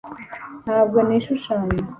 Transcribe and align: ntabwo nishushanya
ntabwo 0.63 0.97
nishushanya 1.07 1.77